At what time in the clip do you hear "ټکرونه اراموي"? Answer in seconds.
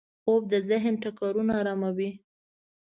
1.03-2.11